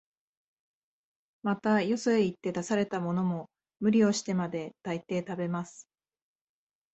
[1.43, 5.87] また、よそへ行って出されたものも、無理をしてまで、大抵食べます